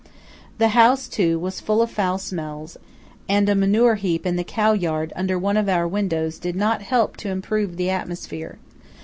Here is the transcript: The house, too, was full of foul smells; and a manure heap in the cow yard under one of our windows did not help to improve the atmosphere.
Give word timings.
The 0.57 0.69
house, 0.69 1.07
too, 1.07 1.37
was 1.37 1.59
full 1.59 1.79
of 1.79 1.91
foul 1.91 2.17
smells; 2.17 2.75
and 3.29 3.47
a 3.47 3.53
manure 3.53 3.93
heap 3.93 4.25
in 4.25 4.35
the 4.35 4.43
cow 4.43 4.73
yard 4.73 5.13
under 5.15 5.37
one 5.37 5.57
of 5.57 5.69
our 5.69 5.87
windows 5.87 6.39
did 6.39 6.55
not 6.55 6.81
help 6.81 7.17
to 7.17 7.29
improve 7.29 7.77
the 7.77 7.91
atmosphere. 7.91 8.57